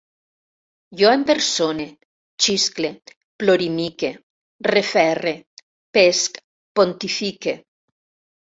[1.01, 1.85] Jo em persone,
[2.45, 2.91] xiscle,
[3.49, 4.11] plorimique,
[4.71, 5.37] referre,
[5.99, 6.43] pesc,
[6.81, 7.59] pontifique